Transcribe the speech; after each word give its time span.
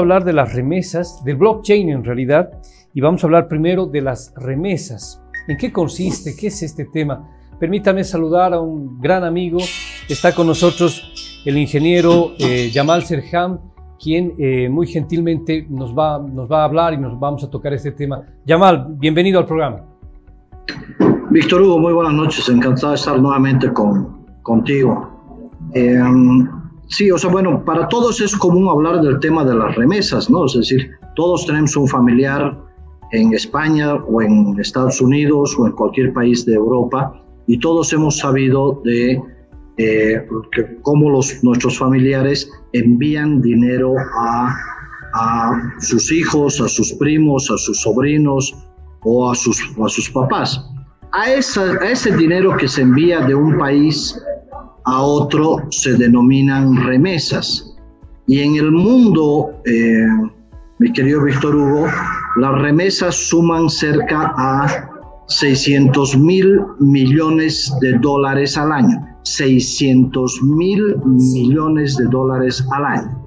hablar 0.00 0.24
de 0.24 0.32
las 0.32 0.54
remesas, 0.54 1.22
del 1.24 1.36
blockchain 1.36 1.90
en 1.90 2.04
realidad, 2.04 2.50
y 2.94 3.00
vamos 3.00 3.22
a 3.22 3.26
hablar 3.26 3.48
primero 3.48 3.86
de 3.86 4.00
las 4.00 4.32
remesas. 4.36 5.22
¿En 5.48 5.56
qué 5.56 5.72
consiste? 5.72 6.34
¿Qué 6.36 6.48
es 6.48 6.62
este 6.62 6.86
tema? 6.86 7.28
Permítame 7.58 8.04
saludar 8.04 8.52
a 8.52 8.60
un 8.60 9.00
gran 9.00 9.24
amigo. 9.24 9.58
Está 10.08 10.34
con 10.34 10.46
nosotros 10.46 11.42
el 11.44 11.56
ingeniero 11.56 12.32
eh, 12.38 12.70
Yamal 12.70 13.04
Serham, 13.04 13.58
quien 13.98 14.34
eh, 14.38 14.68
muy 14.68 14.86
gentilmente 14.86 15.66
nos 15.70 15.96
va, 15.96 16.18
nos 16.18 16.50
va 16.50 16.62
a 16.62 16.64
hablar 16.64 16.94
y 16.94 16.98
nos 16.98 17.18
vamos 17.18 17.44
a 17.44 17.50
tocar 17.50 17.72
este 17.72 17.92
tema. 17.92 18.22
Yamal, 18.44 18.86
bienvenido 18.98 19.38
al 19.38 19.46
programa. 19.46 19.82
Víctor 21.30 21.62
Hugo, 21.62 21.78
muy 21.78 21.92
buenas 21.92 22.14
noches. 22.14 22.48
Encantado 22.48 22.90
de 22.90 22.96
estar 22.96 23.18
nuevamente 23.18 23.72
con, 23.72 24.26
contigo. 24.42 25.50
Eh, 25.74 25.98
Sí, 26.88 27.10
o 27.10 27.18
sea, 27.18 27.30
bueno, 27.30 27.64
para 27.64 27.88
todos 27.88 28.20
es 28.20 28.36
común 28.36 28.68
hablar 28.68 29.00
del 29.00 29.18
tema 29.18 29.44
de 29.44 29.54
las 29.54 29.74
remesas, 29.74 30.30
¿no? 30.30 30.46
Es 30.46 30.54
decir, 30.54 30.90
todos 31.16 31.46
tenemos 31.46 31.76
un 31.76 31.88
familiar 31.88 32.56
en 33.12 33.32
España 33.34 33.94
o 33.94 34.22
en 34.22 34.58
Estados 34.60 35.00
Unidos 35.00 35.56
o 35.58 35.66
en 35.66 35.72
cualquier 35.72 36.12
país 36.12 36.44
de 36.46 36.54
Europa 36.54 37.22
y 37.46 37.58
todos 37.58 37.92
hemos 37.92 38.18
sabido 38.18 38.80
de 38.84 39.20
eh, 39.78 40.26
cómo 40.82 41.10
los, 41.10 41.42
nuestros 41.44 41.78
familiares 41.78 42.50
envían 42.72 43.40
dinero 43.42 43.94
a, 44.18 44.56
a, 45.12 45.72
sus 45.80 46.10
hijos, 46.12 46.60
a 46.60 46.68
sus 46.68 46.92
primos, 46.94 47.50
a 47.50 47.58
sus 47.58 47.80
sobrinos 47.80 48.54
o 49.02 49.30
a 49.30 49.34
sus, 49.34 49.60
a 49.84 49.88
sus 49.88 50.10
papás. 50.10 50.68
A, 51.12 51.32
esa, 51.32 51.72
a 51.80 51.90
ese 51.90 52.16
dinero 52.16 52.56
que 52.56 52.68
se 52.68 52.82
envía 52.82 53.20
de 53.20 53.34
un 53.34 53.58
país 53.58 54.20
a 54.86 55.02
otro 55.02 55.66
se 55.70 55.94
denominan 55.94 56.76
remesas. 56.76 57.76
Y 58.26 58.40
en 58.40 58.56
el 58.56 58.70
mundo, 58.70 59.50
eh, 59.64 60.06
mi 60.78 60.92
querido 60.92 61.24
Víctor 61.24 61.54
Hugo, 61.54 61.86
las 62.36 62.62
remesas 62.62 63.14
suman 63.28 63.68
cerca 63.68 64.32
a 64.36 64.90
600 65.26 66.16
mil 66.16 66.60
millones 66.78 67.74
de 67.80 67.98
dólares 67.98 68.56
al 68.56 68.72
año. 68.72 69.04
600 69.22 70.42
mil 70.44 70.96
millones 71.04 71.96
de 71.96 72.04
dólares 72.06 72.64
al 72.72 72.84
año. 72.84 73.26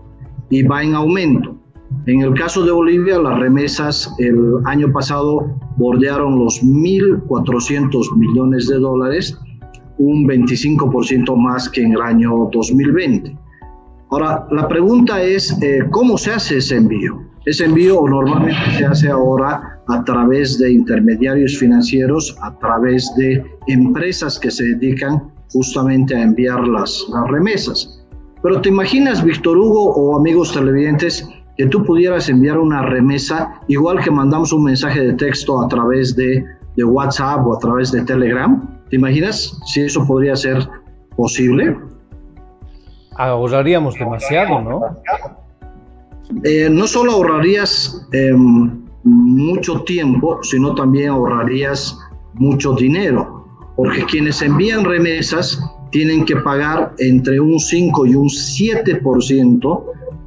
Y 0.49 0.63
va 0.63 0.81
en 0.81 0.95
aumento. 0.95 1.57
En 2.05 2.21
el 2.21 2.33
caso 2.35 2.63
de 2.63 2.71
Bolivia, 2.71 3.19
las 3.19 3.37
remesas 3.37 4.13
el 4.19 4.55
año 4.65 4.93
pasado 4.93 5.59
bordearon 5.75 6.39
los 6.39 6.63
1.400 6.63 8.15
millones 8.15 8.67
de 8.67 8.79
dólares 8.79 9.37
un 9.99 10.25
25% 10.27 11.35
más 11.35 11.69
que 11.69 11.83
en 11.83 11.93
el 11.93 12.01
año 12.01 12.49
2020. 12.51 13.37
Ahora, 14.09 14.47
la 14.49 14.67
pregunta 14.67 15.21
es, 15.21 15.61
eh, 15.61 15.83
¿cómo 15.91 16.17
se 16.17 16.31
hace 16.31 16.57
ese 16.57 16.77
envío? 16.77 17.21
Ese 17.45 17.65
envío 17.65 18.01
normalmente 18.07 18.77
se 18.77 18.85
hace 18.85 19.09
ahora 19.09 19.81
a 19.87 20.03
través 20.03 20.57
de 20.57 20.71
intermediarios 20.71 21.57
financieros, 21.57 22.35
a 22.41 22.57
través 22.57 23.13
de 23.15 23.43
empresas 23.67 24.39
que 24.39 24.51
se 24.51 24.63
dedican 24.63 25.31
justamente 25.51 26.15
a 26.15 26.23
enviar 26.23 26.67
las, 26.67 27.05
remesas. 27.29 28.03
Pero 28.41 28.61
te 28.61 28.69
imaginas, 28.69 29.23
Víctor 29.23 29.57
Hugo 29.57 29.93
o 29.93 30.17
amigos 30.17 30.53
televidentes, 30.53 31.27
que 31.57 31.65
tú 31.67 31.83
pudieras 31.83 32.29
enviar 32.29 32.57
una 32.57 32.81
remesa 32.83 33.61
igual 33.67 33.99
que 33.99 34.11
mandamos 34.11 34.53
un 34.53 34.63
mensaje 34.63 35.01
de 35.01 35.13
texto 35.13 35.61
a 35.61 35.67
través 35.67 36.15
de 36.15 36.45
WhatsApp 36.83 37.45
o 37.45 37.55
a 37.55 37.59
través 37.59 37.91
de 37.91 38.01
Telegram? 38.03 38.78
¿Te 38.89 38.95
imaginas 38.95 39.59
si 39.65 39.81
eso 39.81 40.05
podría 40.05 40.35
ser 40.35 40.67
posible? 41.15 41.77
Ahorraríamos 43.15 43.95
demasiado, 43.95 44.61
¿no? 44.61 44.81
Eh, 46.43 46.69
no 46.69 46.87
solo 46.87 47.13
ahorrarías 47.13 48.07
em, 48.11 48.85
mucho 49.03 49.81
tiempo, 49.81 50.39
sino 50.43 50.75
también 50.75 51.09
ahorrarías 51.09 51.97
mucho 52.35 52.73
dinero, 52.73 53.45
porque 53.75 54.05
quienes 54.05 54.41
envían 54.41 54.85
remesas 54.85 55.59
tienen 55.91 56.25
que 56.25 56.35
pagar 56.37 56.93
entre 56.99 57.39
un 57.39 57.59
5 57.59 58.05
y 58.05 58.15
un 58.15 58.27
7% 58.27 59.83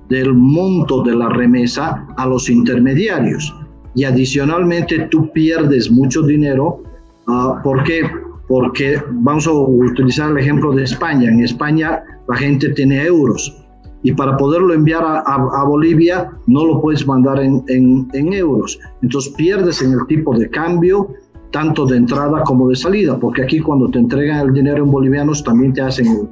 del 0.09 0.35
monto 0.35 1.03
de 1.03 1.15
la 1.15 1.29
remesa 1.29 2.07
a 2.17 2.27
los 2.27 2.51
intermediarios. 2.51 3.55
Y 3.95 4.05
adicionalmente 4.05 5.07
tú 5.11 5.31
pierdes 5.33 5.91
mucho 5.91 6.23
dinero 6.23 6.83
uh, 7.29 7.63
porque 7.63 8.03
porque 8.53 9.03
vamos 9.11 9.47
a 9.47 9.51
utilizar 9.51 10.31
el 10.31 10.37
ejemplo 10.37 10.73
de 10.73 10.83
España. 10.83 11.31
En 11.31 11.43
España 11.43 12.05
la 12.29 12.37
gente 12.37 12.69
tiene 12.75 13.03
euros 13.03 13.65
y 14.03 14.13
para 14.13 14.37
poderlo 14.37 14.75
enviar 14.75 15.03
a, 15.03 15.65
Bolivia 15.65 16.31
no 16.47 16.67
lo 16.67 16.83
puedes 16.83 17.07
mandar 17.07 17.41
en, 17.41 17.65
en, 18.13 18.33
euros. 18.35 18.79
Entonces 19.01 19.33
pierdes 19.39 19.81
en 19.81 19.93
el 19.93 20.07
tipo 20.07 20.37
de 20.37 20.51
cambio 20.51 21.15
tanto 21.51 21.87
de 21.87 21.97
entrada 21.97 22.43
como 22.43 22.69
de 22.69 22.77
salida, 22.77 23.19
porque 23.19 23.43
aquí 23.43 23.59
cuando 23.59 23.89
te 23.89 23.99
entregan 24.01 24.47
el 24.47 24.53
dinero 24.53 24.85
en 24.85 24.91
bolivianos 24.91 25.43
también 25.43 25.73
te 25.73 25.81
hacen 25.81 26.29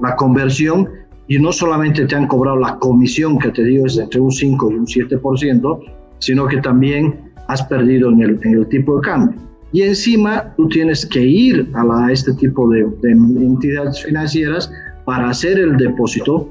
la 0.00 0.16
conversión 0.16 0.88
y 1.28 1.38
no 1.38 1.52
solamente 1.52 2.06
te 2.06 2.16
han 2.16 2.28
cobrado 2.28 2.56
la 2.56 2.78
comisión 2.78 3.38
que 3.38 3.50
te 3.50 3.62
dio 3.62 3.84
es 3.84 3.98
entre 3.98 4.22
un 4.22 4.32
5 4.32 4.70
y 4.70 4.74
un 4.74 4.86
7%, 4.86 5.80
sino 6.18 6.46
que 6.46 6.62
también 6.62 7.30
has 7.48 7.62
perdido 7.64 8.08
en 8.08 8.22
el, 8.22 8.40
en 8.42 8.54
el 8.54 8.66
tipo 8.68 8.96
de 8.96 9.02
cambio 9.02 9.53
y 9.74 9.82
encima 9.82 10.54
tú 10.56 10.68
tienes 10.68 11.04
que 11.04 11.20
ir 11.20 11.68
a, 11.74 12.12
este 12.12 12.32
tipo 12.34 12.70
de, 12.70 12.86
entidades 13.02 14.04
financieras 14.04 14.70
para 15.04 15.28
hacer 15.28 15.58
el 15.58 15.76
depósito 15.76 16.48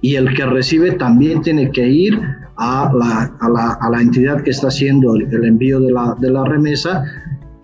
y 0.00 0.14
el 0.14 0.32
que 0.34 0.46
recibe 0.46 0.92
también 0.92 1.42
tiene 1.42 1.72
que 1.72 1.88
ir 1.88 2.16
a 2.56 2.92
la, 2.94 4.00
entidad 4.00 4.40
que 4.44 4.50
está 4.50 4.68
haciendo 4.68 5.16
el, 5.16 5.44
envío 5.44 5.80
de 5.80 5.90
la, 5.90 6.44
remesa 6.44 7.02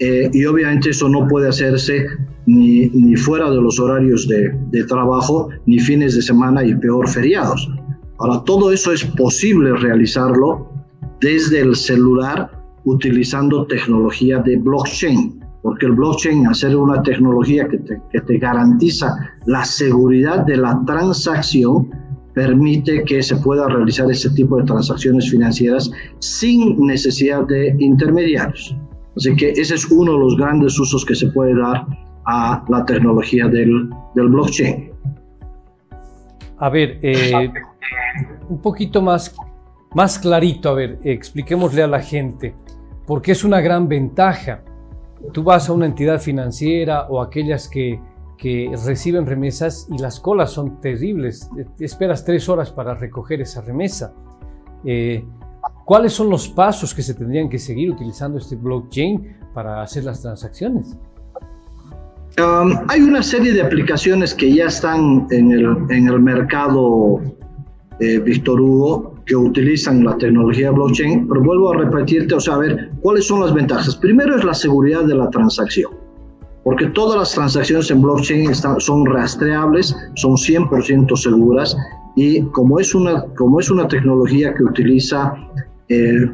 eh, 0.01 0.29
y 0.33 0.45
obviamente 0.47 0.91
eso 0.91 1.09
no 1.09 1.29
puede 1.29 1.49
hacerse 1.49 2.07
ni, 2.47 3.15
fuera 3.15 3.49
de 3.49 3.63
los 3.63 3.79
horarios 3.79 4.27
de, 4.27 4.53
de, 4.73 4.85
trabajo, 4.87 5.51
ni 5.67 5.79
fines 5.79 6.17
de 6.17 6.23
semana 6.23 6.65
y 6.65 6.75
peor 6.75 7.09
feriados. 7.09 7.71
Ahora, 8.19 8.43
todo 8.45 8.73
eso 8.73 8.91
es 8.91 9.05
posible 9.05 9.73
realizarlo 9.77 10.69
desde 11.21 11.61
el 11.61 11.77
celular 11.77 12.60
utilizando 12.85 13.67
tecnología 13.67 14.39
de 14.39 14.57
blockchain, 14.57 15.41
porque 15.63 15.87
el 15.87 15.93
blockchain, 15.93 16.47
hacer 16.47 16.77
una 16.77 17.03
tecnología 17.03 17.69
que 17.69 17.79
te, 17.79 18.01
que 18.11 18.21
te 18.21 18.39
garantiza 18.39 19.15
la 19.47 19.65
seguridad 19.65 20.47
de 20.47 20.57
la 20.57 20.83
transacción, 20.87 21.91
permite 22.35 23.05
que 23.05 23.23
se 23.23 23.37
pueda 23.37 23.69
realizar 23.69 24.11
ese 24.11 24.31
tipo 24.31 24.57
de 24.57 24.65
transacciones 24.65 25.31
financieras 25.31 25.91
sin 26.21 26.79
necesidad 26.87 27.47
de 27.47 27.75
intermediarios. 27.79 28.77
Así 29.17 29.35
que 29.37 29.51
ese 29.51 29.75
es 29.75 29.91
uno 29.91 30.13
de 30.13 30.19
los 30.19 30.37
grandes 30.37 30.79
usos 30.79 31.05
que 31.05 31.15
se 31.15 31.27
puede 31.29 31.55
dar 31.55 31.87
a 32.27 32.65
la 32.69 32.85
tecnología 32.85 33.49
del, 33.49 33.91
del 34.15 34.29
blockchain. 34.29 34.91
A 36.59 36.69
ver, 36.69 36.99
eh, 37.03 37.51
un 38.49 38.61
poquito 38.61 39.03
más, 39.03 39.35
más 39.95 40.19
clarito, 40.19 40.69
a 40.69 40.75
ver, 40.75 40.99
expliquémosle 41.03 41.83
a 41.83 41.87
la 41.87 42.01
gente 42.01 42.55
porque 43.11 43.33
es 43.33 43.43
una 43.43 43.61
gran 43.61 43.89
ventaja. 43.89 44.63
Tú 45.33 45.43
vas 45.43 45.69
a 45.69 45.73
una 45.73 45.87
entidad 45.87 46.21
financiera 46.21 47.09
o 47.09 47.21
aquellas 47.21 47.67
que, 47.67 48.01
que 48.39 48.73
reciben 48.87 49.27
remesas 49.27 49.89
y 49.91 49.99
las 49.99 50.21
colas 50.21 50.53
son 50.53 50.81
terribles. 50.81 51.51
Esperas 51.81 52.25
tres 52.25 52.49
horas 52.49 52.71
para 52.71 52.95
recoger 52.95 53.41
esa 53.41 53.63
remesa. 53.63 54.15
Eh, 54.85 55.25
¿Cuáles 55.85 56.13
son 56.13 56.31
los 56.31 56.47
pasos 56.51 56.95
que 56.95 57.03
se 57.03 57.15
tendrían 57.15 57.49
que 57.49 57.59
seguir 57.59 57.91
utilizando 57.91 58.39
este 58.39 58.55
blockchain 58.55 59.39
para 59.55 59.83
hacer 59.83 60.05
las 60.05 60.23
transacciones? 60.23 60.97
Um, 62.39 62.79
hay 62.87 63.01
una 63.01 63.25
serie 63.25 63.53
de 63.53 63.63
aplicaciones 63.63 64.33
que 64.33 64.55
ya 64.55 64.67
están 64.67 65.27
en 65.33 65.51
el, 65.51 65.65
en 65.91 66.07
el 66.07 66.21
mercado, 66.21 67.21
eh, 67.99 68.21
Víctor 68.21 68.61
Hugo, 68.61 69.10
que 69.31 69.37
utilizan 69.37 70.05
la 70.05 70.19
tecnología 70.19 70.73
blockchain, 70.73 71.29
pero 71.29 71.41
vuelvo 71.41 71.73
a 71.73 71.77
repetirte, 71.77 72.35
o 72.35 72.41
sea, 72.41 72.55
a 72.55 72.59
ver, 72.59 72.91
¿cuáles 73.01 73.29
son 73.29 73.39
las 73.41 73.55
ventajas? 73.55 73.95
Primero 73.95 74.35
es 74.35 74.43
la 74.43 74.55
seguridad 74.55 75.05
de 75.05 75.15
la 75.15 75.31
transacción, 75.31 75.93
porque 76.65 76.87
todas 76.87 77.17
las 77.17 77.33
transacciones 77.33 77.89
en 77.93 78.03
blockchain 78.03 78.51
están, 78.51 78.81
son 78.81 79.07
rastreables, 79.07 79.95
son 80.17 80.33
100% 80.33 81.17
seguras 81.17 81.77
y 82.17 82.43
como 82.47 82.81
es 82.81 82.93
una, 82.93 83.25
como 83.37 83.61
es 83.61 83.71
una 83.71 83.87
tecnología 83.87 84.53
que 84.53 84.65
utiliza 84.65 85.33
eh, 85.89 86.29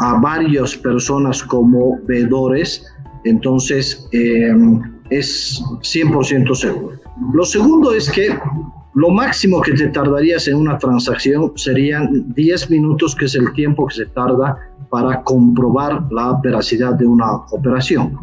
a 0.00 0.20
varias 0.20 0.76
personas 0.76 1.42
como 1.42 1.98
veedores, 2.06 2.84
entonces 3.24 4.06
eh, 4.12 4.54
es 5.08 5.62
100% 5.80 6.54
seguro. 6.54 6.96
Lo 7.32 7.44
segundo 7.46 7.94
es 7.94 8.10
que 8.10 8.38
lo 8.94 9.10
máximo 9.10 9.60
que 9.60 9.72
te 9.72 9.88
tardarías 9.88 10.46
en 10.46 10.56
una 10.56 10.78
transacción 10.78 11.52
serían 11.56 12.32
10 12.32 12.70
minutos, 12.70 13.14
que 13.16 13.24
es 13.24 13.34
el 13.34 13.52
tiempo 13.52 13.86
que 13.86 13.96
se 13.96 14.06
tarda 14.06 14.56
para 14.88 15.22
comprobar 15.22 16.04
la 16.12 16.38
veracidad 16.42 16.94
de 16.94 17.06
una 17.06 17.32
operación. 17.50 18.16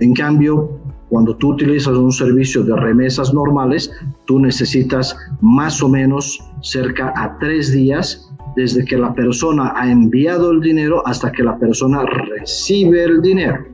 En 0.00 0.12
cambio, 0.12 0.80
cuando 1.08 1.34
tú 1.36 1.52
utilizas 1.52 1.96
un 1.96 2.12
servicio 2.12 2.62
de 2.62 2.76
remesas 2.76 3.32
normales, 3.32 3.90
tú 4.26 4.38
necesitas 4.38 5.16
más 5.40 5.82
o 5.82 5.88
menos 5.88 6.38
cerca 6.60 7.12
a 7.16 7.38
tres 7.38 7.72
días 7.72 8.30
desde 8.54 8.84
que 8.84 8.98
la 8.98 9.14
persona 9.14 9.72
ha 9.74 9.90
enviado 9.90 10.50
el 10.50 10.60
dinero 10.60 11.02
hasta 11.06 11.32
que 11.32 11.42
la 11.42 11.58
persona 11.58 12.02
recibe 12.04 13.04
el 13.04 13.22
dinero. 13.22 13.64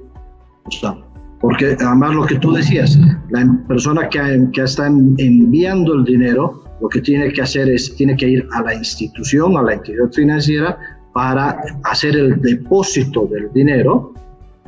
Porque 1.44 1.76
además 1.78 2.14
lo 2.14 2.24
que 2.24 2.36
tú 2.36 2.54
decías, 2.54 2.98
la 3.28 3.46
persona 3.68 4.08
que, 4.08 4.48
que 4.54 4.62
está 4.62 4.86
enviando 4.86 5.92
el 5.92 6.04
dinero, 6.04 6.64
lo 6.80 6.88
que 6.88 7.02
tiene 7.02 7.30
que 7.34 7.42
hacer 7.42 7.68
es, 7.68 7.94
tiene 7.96 8.16
que 8.16 8.26
ir 8.26 8.48
a 8.52 8.62
la 8.62 8.72
institución, 8.72 9.54
a 9.58 9.62
la 9.62 9.74
entidad 9.74 10.10
financiera, 10.10 10.78
para 11.12 11.60
hacer 11.82 12.16
el 12.16 12.40
depósito 12.40 13.28
del 13.30 13.52
dinero 13.52 14.14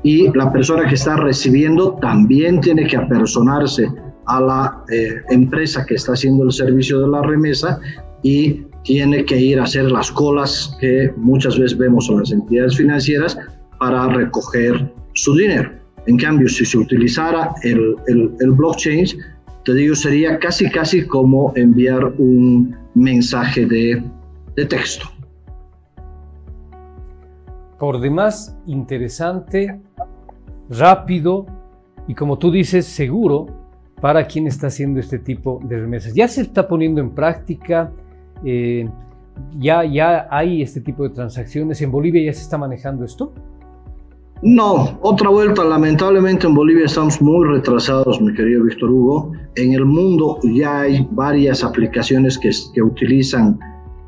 y 0.03 0.31
la 0.37 0.53
persona 0.53 0.87
que 0.87 0.97
está 0.97 1.17
recibiendo 1.17 1.95
también 1.95 2.61
tiene 2.61 2.87
que 2.87 2.99
apersonarse 2.99 3.91
a 4.27 4.41
la 4.43 4.85
eh, 4.91 5.23
empresa 5.31 5.87
que 5.87 5.95
está 5.95 6.13
haciendo 6.13 6.45
el 6.45 6.53
servicio 6.53 7.01
de 7.01 7.09
la 7.09 7.23
remesa 7.23 7.81
y 8.23 8.67
tiene 8.85 9.25
que 9.25 9.41
ir 9.41 9.61
a 9.61 9.63
hacer 9.63 9.91
las 9.91 10.11
colas 10.11 10.77
que 10.79 11.11
muchas 11.17 11.59
veces 11.59 11.79
vemos 11.79 12.11
en 12.11 12.19
las 12.19 12.33
entidades 12.33 12.77
financieras 12.77 13.39
para 13.79 14.09
recoger 14.09 14.93
su 15.15 15.35
dinero. 15.35 15.86
En 16.07 16.17
cambio, 16.17 16.49
si 16.49 16.65
se 16.65 16.79
utilizara 16.79 17.55
el, 17.63 17.97
blockchain, 18.41 19.07
te 19.65 19.75
digo, 19.75 19.95
sería 19.95 20.39
casi, 20.39 20.71
casi 20.71 21.07
como 21.07 21.53
enviar 21.57 22.05
un 22.19 22.77
mensaje 22.95 23.67
de, 23.67 24.03
de 24.55 24.67
texto. 24.67 25.07
Por 27.79 28.01
demás, 28.01 28.57
interesante, 28.67 29.81
rápido 30.71 31.47
y 32.09 32.15
como 32.15 32.39
tú 32.39 32.51
dices, 32.51 32.87
seguro 32.87 33.47
para 34.01 34.27
quien 34.27 34.47
está 34.47 34.69
haciendo 34.69 35.01
este 35.01 35.19
tipo 35.19 35.61
de 35.65 35.79
remesas. 35.79 36.15
Ya 36.15 36.29
se 36.29 36.43
está 36.43 36.69
poniendo 36.69 37.01
en 37.01 37.11
práctica, 37.11 37.93
eh, 38.45 38.89
ya, 39.59 39.85
ya 39.85 40.29
hay 40.31 40.63
este 40.63 40.81
tipo 40.81 41.03
de 41.03 41.11
transacciones. 41.11 41.81
¿En 41.83 41.91
Bolivia 41.91 42.23
ya 42.25 42.33
se 42.33 42.43
está 42.43 42.59
manejando 42.59 43.05
esto? 43.05 43.33
No, 44.43 44.99
otra 45.01 45.31
vuelta. 45.31 45.65
Lamentablemente 45.65 46.47
en 46.47 46.55
Bolivia 46.55 46.85
estamos 46.85 47.21
muy 47.23 47.47
retrasados, 47.47 48.21
mi 48.21 48.35
querido 48.35 48.65
Víctor 48.65 48.91
Hugo. 48.91 49.33
En 49.55 49.73
el 49.73 49.87
mundo 49.87 50.39
ya 50.43 50.81
hay 50.81 51.07
varias 51.11 51.65
aplicaciones 51.65 52.39
que, 52.39 52.51
utilizan 52.83 53.59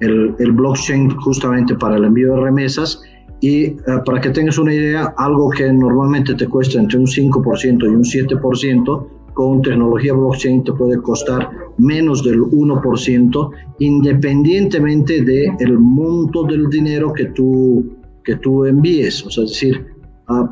el, 0.01 0.53
blockchain 0.53 1.11
justamente 1.17 1.75
para 1.75 1.97
el 1.97 2.05
envío 2.05 2.35
de 2.35 2.41
remesas 2.43 3.03
y 3.41 3.65
eh, 3.65 3.77
para 4.05 4.21
que 4.21 4.31
tengas 4.31 4.59
una 4.59 4.75
idea, 4.75 5.15
algo 5.17 5.49
que 5.51 5.73
normalmente 5.73 6.35
te 6.35 6.47
cuesta 6.47 6.79
entre 6.79 6.99
un 6.99 7.07
5% 7.07 7.85
y 7.85 7.89
un 7.89 8.03
7%, 8.03 9.07
con 9.33 9.63
tecnología 9.63 10.13
blockchain 10.13 10.65
te 10.65 10.73
puede 10.73 11.01
costar 11.01 11.49
menos 11.79 12.25
del 12.25 12.41
1%, 12.41 13.51
independientemente 13.79 15.23
del 15.23 15.53
el 15.61 15.79
monto 15.79 16.43
del 16.43 16.69
dinero 16.69 17.13
que 17.13 17.27
tú, 17.27 17.97
que 18.25 18.35
tú 18.37 18.65
envíes. 18.65 19.25
O 19.25 19.31
sea, 19.31 19.45
es 19.45 19.51
decir, 19.51 19.98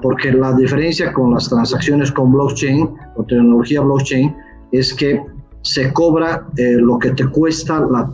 porque 0.02 0.32
la 0.32 0.54
diferencia 0.54 1.12
con 1.12 1.34
las 1.34 1.48
transacciones 1.48 2.10
con 2.10 2.32
blockchain, 2.32 2.88
con 3.14 3.26
tecnología 3.26 3.80
blockchain, 3.80 4.34
es 4.72 4.94
que 4.94 5.22
se 5.62 5.92
cobra 5.92 6.46
eh, 6.56 6.76
lo 6.78 6.98
que 6.98 7.10
te 7.10 7.26
cuesta 7.26 7.80
la, 7.80 8.10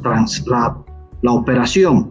la, 0.47 0.77
la 1.23 1.33
operación 1.33 2.11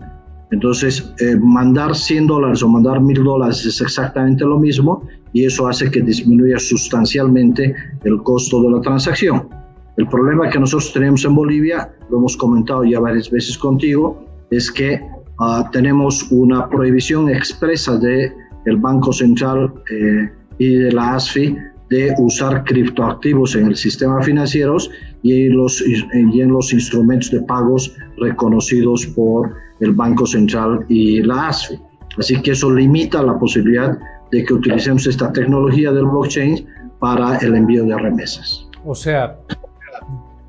entonces, 0.52 1.14
eh, 1.20 1.38
mandar 1.38 1.96
100 1.96 2.28
dólares 2.28 2.62
o 2.62 2.68
mandar 2.68 3.00
1000 3.00 3.24
dólares 3.24 3.66
es 3.66 3.80
exactamente 3.80 4.44
lo 4.44 4.60
mismo 4.60 5.08
y 5.32 5.46
eso 5.46 5.68
hace 5.68 5.90
que 5.90 6.02
disminuya 6.02 6.60
sustancialmente 6.60 7.74
el 8.04 8.22
costo 8.22 8.62
de 8.62 8.72
la 8.72 8.82
transacción. 8.82 9.48
El 9.96 10.08
problema 10.08 10.50
que 10.50 10.60
nosotros 10.60 10.92
tenemos 10.92 11.24
en 11.24 11.36
Bolivia, 11.36 11.94
lo 12.10 12.18
hemos 12.18 12.36
comentado 12.36 12.84
ya 12.84 13.00
varias 13.00 13.32
veces 13.32 13.58
contigo, 13.58 14.26
es 14.50 14.70
que 14.70 15.02
ah, 15.40 15.70
tenemos 15.72 16.30
una 16.32 16.70
prohibición 16.70 17.30
expresa 17.30 17.98
del 17.98 18.34
el 18.66 18.78
Banco 18.78 19.12
Central 19.14 19.74
eh, 19.92 20.30
y 20.58 20.76
de 20.76 20.92
la 20.92 21.16
ASFI 21.16 21.58
de 21.90 22.16
usar 22.20 22.64
criptoactivos 22.64 23.56
en 23.56 23.68
el 23.68 23.76
sistema 23.76 24.22
financiero 24.22 24.78
y, 25.24 25.50
los, 25.50 25.82
y 25.82 26.42
en 26.42 26.52
los 26.52 26.72
instrumentos 26.72 27.32
de 27.32 27.42
pagos 27.42 27.94
reconocidos 28.18 29.06
por 29.08 29.54
el 29.82 29.92
Banco 29.92 30.26
Central 30.26 30.86
y 30.88 31.22
la 31.22 31.50
ASFI. 31.50 31.80
Así 32.18 32.42
que 32.42 32.52
eso 32.52 32.72
limita 32.72 33.22
la 33.22 33.38
posibilidad 33.38 33.98
de 34.32 34.46
que 34.46 34.54
utilicemos 34.54 35.06
esta 35.08 35.32
tecnología 35.34 35.92
del 35.92 36.06
blockchain 36.06 36.66
para 37.00 37.38
el 37.38 37.56
envío 37.56 37.84
de 37.84 37.98
remesas. 37.98 38.68
O 38.86 38.96
sea, 38.96 39.38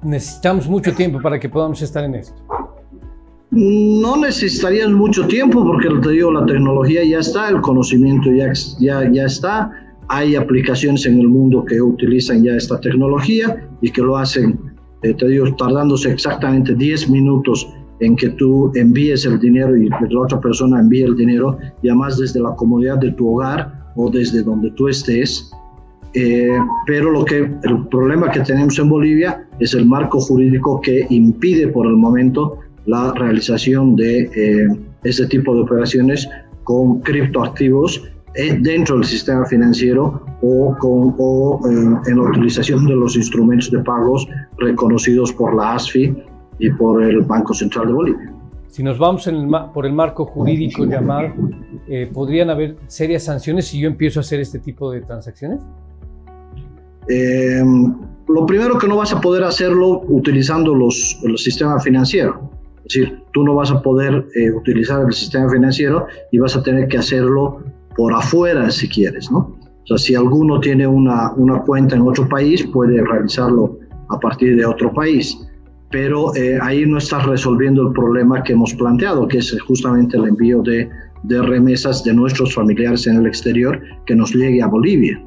necesitamos 0.03 0.69
mucho 0.69 0.95
tiempo 0.95 1.21
para 1.21 1.39
que 1.41 1.49
podamos 1.49 1.83
estar 1.83 2.05
en 2.05 2.15
esto. 2.17 2.41
No 3.53 4.17
necesitarías 4.17 4.91
mucho 4.91 5.27
tiempo 5.27 5.63
porque 5.63 5.91
te 6.01 6.11
digo, 6.11 6.33
la 6.33 6.47
tecnología 6.47 7.05
ya 7.05 7.19
está, 7.19 7.51
el 7.51 7.61
conocimiento 7.61 8.31
ya, 8.33 8.51
ya, 8.81 9.13
ya 9.13 9.27
está, 9.27 9.71
hay 10.09 10.37
aplicaciones 10.37 11.05
en 11.05 11.21
el 11.21 11.29
mundo 11.29 11.63
que 11.63 11.79
utilizan 11.79 12.43
ya 12.43 12.57
esta 12.57 12.81
tecnología 12.81 13.69
y 13.83 13.91
que 13.91 14.01
lo 14.01 14.17
hacen, 14.17 14.59
eh, 15.03 15.13
te 15.13 15.29
digo, 15.29 15.55
tardándose 15.55 16.11
exactamente 16.11 16.75
10 16.75 17.11
minutos 17.11 17.69
en 18.01 18.17
que 18.17 18.31
tú 18.31 18.73
envíes 18.75 19.27
el 19.27 19.39
dinero 19.39 19.77
y 19.77 19.91
la 19.91 20.21
otra 20.21 20.41
persona 20.41 20.81
envíe 20.81 21.03
el 21.03 21.15
dinero, 21.15 21.59
y 21.83 21.91
además 21.91 22.17
desde 22.17 22.41
la 22.41 22.55
comodidad 22.57 22.97
de 22.99 23.13
tu 23.13 23.35
hogar 23.35 23.93
o 23.97 24.11
desde 24.11 24.43
donde 24.43 24.71
tú 24.71 24.89
estés. 24.89 25.53
Eh, 26.15 26.57
pero 26.87 27.11
lo 27.11 27.23
que, 27.27 27.37
el 27.63 27.87
problema 27.91 28.31
que 28.31 28.41
tenemos 28.41 28.79
en 28.79 28.89
Bolivia 28.89 29.47
es 29.61 29.75
el 29.75 29.85
marco 29.85 30.21
jurídico 30.21 30.81
que 30.81 31.07
impide 31.11 31.69
por 31.69 31.87
el 31.87 31.97
momento 31.97 32.59
la 32.87 33.13
realización 33.15 33.97
de 33.97 34.23
eh, 34.35 34.69
este 35.05 35.27
tipo 35.27 35.55
de 35.55 35.63
operaciones 35.63 36.29
con 36.65 37.01
criptoactivos 37.01 38.09
eh, 38.35 38.57
dentro 38.61 38.97
del 38.97 39.05
sistema 39.05 39.45
financiero 39.47 40.25
o, 40.43 40.77
con, 40.79 41.15
o 41.19 41.61
en 42.07 42.17
la 42.17 42.23
utilización 42.23 42.87
de 42.87 42.97
los 42.97 43.17
instrumentos 43.17 43.71
de 43.71 43.79
pagos 43.81 44.27
reconocidos 44.59 45.33
por 45.33 45.55
la 45.55 45.75
ASFI 45.75 46.17
y 46.59 46.71
por 46.71 47.03
el 47.03 47.21
Banco 47.21 47.55
Central 47.55 47.89
de 47.89 47.93
Bolivia. 47.93 48.33
Si 48.69 48.83
nos 48.83 48.99
vamos 48.99 49.29
por 49.75 49.85
el 49.85 49.93
marco 49.93 50.25
jurídico 50.25 50.87
llamado, 50.87 51.35
eh, 51.87 52.11
¿podrían 52.11 52.49
haber 52.49 52.77
serias 52.87 53.25
sanciones 53.25 53.67
si 53.67 53.79
yo 53.79 53.87
empiezo 53.87 54.21
a 54.21 54.23
hacer 54.23 54.41
este 54.41 54.61
tipo 54.61 54.91
de 54.91 55.03
transacciones? 55.03 55.61
Eh, 57.07 57.63
lo 58.29 58.47
primero 58.47 58.79
que 58.79 58.89
no 58.89 58.97
vas 58.97 59.13
a 59.13 59.21
poder 59.21 59.45
hacerlo 59.45 60.01
utilizando 60.09 60.75
los, 60.75 61.21
el 61.23 61.37
sistema 61.37 61.79
financiero. 61.81 62.51
Es 62.87 62.95
decir, 62.95 63.23
tú 63.33 63.45
no 63.45 63.55
vas 63.55 63.71
a 63.71 63.81
poder 63.81 64.27
eh, 64.35 64.51
utilizar 64.51 65.05
el 65.07 65.13
sistema 65.13 65.49
financiero 65.51 66.07
y 66.31 66.39
vas 66.39 66.57
a 66.57 66.63
tener 66.63 66.89
que 66.89 66.99
hacerlo 66.99 67.63
por 67.97 68.13
afuera 68.15 68.71
si 68.71 68.89
quieres, 68.89 69.31
¿no? 69.31 69.39
O 69.39 69.87
sea, 69.87 69.99
si 69.99 70.15
alguno 70.15 70.61
tiene 70.61 70.87
una, 70.87 71.33
una 71.33 71.61
cuenta 71.63 71.97
en 71.97 72.03
otro 72.03 72.29
país, 72.29 72.65
puede 72.67 73.03
realizarlo 73.03 73.79
a 74.09 74.19
partir 74.19 74.57
de 74.57 74.65
otro 74.65 74.93
país 74.93 75.37
pero 75.93 76.35
eh, 76.35 76.59
ahí 76.61 76.87
no 76.87 76.99
estás 76.99 77.25
resolviendo 77.27 77.87
el 77.87 77.93
problema 77.93 78.43
que 78.43 78.55
hemos 78.55 78.75
planteado, 78.75 79.29
que 79.29 79.39
es 79.39 79.57
justamente 79.61 80.17
el 80.17 80.25
envío 80.25 80.63
de, 80.63 80.89
de 81.23 81.43
remesas 81.43 82.03
de 82.03 82.15
nuestros 82.15 82.55
familiares 82.55 83.07
en 83.07 83.17
el 83.17 83.27
exterior 83.27 83.81
que 84.07 84.17
nos 84.17 84.35
llegue 84.35 84.63
a 84.63 84.67
Bolivia. 84.67 85.23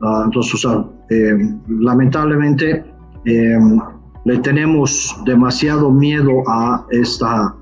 Ah, 0.00 0.22
entonces, 0.24 0.66
eh, 1.10 1.36
lamentablemente 1.68 2.84
eh, 3.26 3.58
le 4.26 4.38
tenemos 4.38 5.16
demasiado 5.24 5.88
miedo 5.88 6.42
a, 6.48 6.84
esta, 6.90 7.54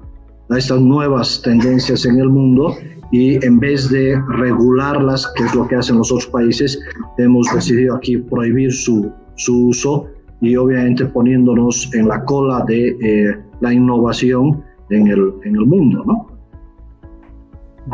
a 0.48 0.56
estas 0.56 0.80
nuevas 0.80 1.42
tendencias 1.42 2.06
en 2.06 2.18
el 2.18 2.30
mundo 2.30 2.74
y 3.12 3.44
en 3.44 3.60
vez 3.60 3.90
de 3.90 4.18
regularlas, 4.28 5.30
que 5.36 5.44
es 5.44 5.54
lo 5.54 5.68
que 5.68 5.76
hacen 5.76 5.98
los 5.98 6.10
otros 6.10 6.26
países, 6.28 6.80
hemos 7.18 7.52
decidido 7.54 7.94
aquí 7.94 8.16
prohibir 8.16 8.72
su, 8.72 9.12
su 9.34 9.68
uso 9.68 10.06
y 10.40 10.56
obviamente 10.56 11.04
poniéndonos 11.04 11.92
en 11.92 12.08
la 12.08 12.24
cola 12.24 12.64
de 12.66 12.96
eh, 13.02 13.38
la 13.60 13.70
innovación 13.70 14.64
en 14.88 15.08
el, 15.08 15.34
en 15.44 15.56
el 15.56 15.66
mundo, 15.66 16.02
¿no? 16.06 16.26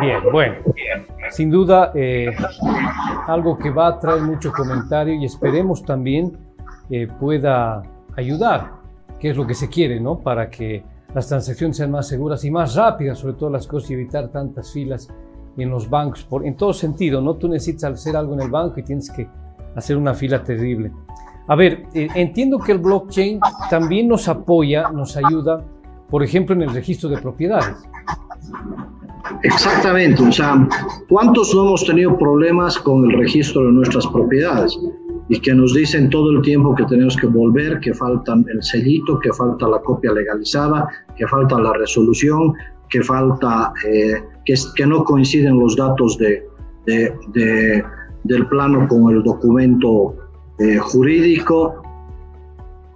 Bien, 0.01 0.21
bueno, 0.31 0.55
sin 1.31 1.51
duda 1.51 1.91
eh, 1.97 2.31
algo 3.27 3.59
que 3.59 3.71
va 3.71 3.89
a 3.89 3.99
traer 3.99 4.23
mucho 4.23 4.53
comentario 4.53 5.15
y 5.15 5.25
esperemos 5.25 5.85
también 5.85 6.39
eh, 6.89 7.09
pueda 7.19 7.83
ayudar, 8.17 8.73
que 9.19 9.31
es 9.31 9.37
lo 9.37 9.47
que 9.47 9.55
se 9.55 9.69
quiere, 9.69 10.01
¿no? 10.01 10.19
Para 10.19 10.51
que 10.51 10.83
las 11.15 11.29
transacciones 11.29 11.77
sean 11.77 11.91
más 11.91 12.09
seguras 12.09 12.45
y 12.45 12.51
más 12.51 12.75
rápidas, 12.75 13.19
sobre 13.19 13.35
todo 13.35 13.51
las 13.51 13.67
cosas, 13.67 13.91
y 13.91 13.95
evitar 13.95 14.29
tantas 14.29 14.73
filas 14.73 15.09
en 15.57 15.71
los 15.71 15.91
bancos, 15.91 16.25
por, 16.25 16.47
en 16.47 16.57
todo 16.57 16.73
sentido, 16.73 17.21
¿no? 17.21 17.35
Tú 17.35 17.49
necesitas 17.49 17.93
hacer 17.93 18.17
algo 18.17 18.35
en 18.35 18.41
el 18.41 18.51
banco 18.51 18.81
y 18.81 18.83
tienes 18.83 19.11
que 19.11 19.29
hacer 19.75 19.97
una 19.97 20.15
fila 20.15 20.43
terrible. 20.43 20.93
A 21.49 21.57
ver, 21.57 21.87
eh, 21.95 22.09
entiendo 22.15 22.59
que 22.59 22.73
el 22.73 22.79
blockchain 22.79 23.41
también 23.69 24.09
nos 24.09 24.29
apoya, 24.29 24.91
nos 24.91 25.17
ayuda, 25.17 25.65
por 26.09 26.23
ejemplo, 26.23 26.55
en 26.55 26.63
el 26.63 26.73
registro 26.73 27.09
de 27.09 27.19
propiedades. 27.19 27.77
Exactamente, 29.43 30.23
o 30.23 30.33
sea, 30.33 30.69
¿cuántos 31.09 31.55
no 31.55 31.63
hemos 31.63 31.85
tenido 31.85 32.17
problemas 32.19 32.79
con 32.79 33.05
el 33.11 33.19
registro 33.19 33.67
de 33.67 33.73
nuestras 33.73 34.07
propiedades? 34.07 34.79
Y 35.31 35.41
que 35.41 35.55
nos 35.55 35.73
dicen 35.73 36.11
todo 36.11 36.33
el 36.33 36.43
tiempo 36.43 36.75
que 36.75 36.85
tenemos 36.85 37.17
que 37.17 37.29
volver, 37.29 37.79
que 37.81 37.95
falta 37.95 38.35
el 38.35 38.63
sellito, 38.63 39.19
que 39.21 39.33
falta 39.33 39.67
la 39.69 39.81
copia 39.81 40.13
legalizada, 40.13 40.89
que 41.17 41.27
falta 41.27 41.59
la 41.59 41.73
resolución, 41.73 42.53
que 42.91 43.01
falta, 43.03 43.73
eh, 43.89 44.23
que, 44.45 44.55
que, 44.75 44.87
no 44.87 45.05
coinciden 45.05 45.59
los 45.59 45.77
datos 45.77 46.19
de, 46.19 46.43
de, 46.85 47.85
del 48.25 48.47
plano 48.49 48.87
con 48.89 49.15
el 49.15 49.23
documento 49.23 50.17
eh, 50.59 50.79
jurídico. 50.79 51.81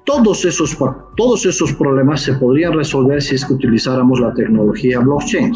Todos 0.04 0.44
esos, 0.44 0.76
todos 1.16 1.46
esos 1.46 1.72
problemas 1.72 2.20
se 2.22 2.34
podrían 2.34 2.74
resolver 2.74 3.22
si 3.22 3.36
es 3.36 3.44
que 3.44 3.54
utilizáramos 3.54 4.20
la 4.20 4.34
tecnología 4.34 5.00
blockchain. 5.00 5.52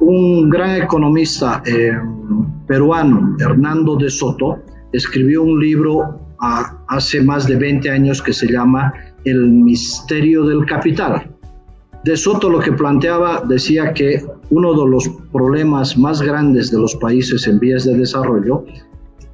Un 0.00 0.48
gran 0.48 0.82
economista 0.82 1.62
eh, 1.66 1.92
peruano, 2.66 3.36
Hernando 3.38 3.96
de 3.96 4.08
Soto, 4.08 4.60
escribió 4.94 5.42
un 5.42 5.60
libro 5.60 6.20
hace 6.88 7.20
más 7.20 7.46
de 7.46 7.56
20 7.56 7.90
años 7.90 8.22
que 8.22 8.32
se 8.32 8.46
llama 8.46 8.92
El 9.24 9.50
misterio 9.50 10.44
del 10.44 10.64
capital. 10.66 11.30
De 12.04 12.16
Soto 12.16 12.50
lo 12.50 12.60
que 12.60 12.72
planteaba 12.72 13.42
decía 13.48 13.92
que 13.92 14.22
uno 14.50 14.72
de 14.74 14.90
los 14.90 15.08
problemas 15.32 15.96
más 15.96 16.20
grandes 16.22 16.70
de 16.70 16.78
los 16.78 16.94
países 16.96 17.46
en 17.46 17.58
vías 17.58 17.84
de 17.84 17.96
desarrollo 17.96 18.64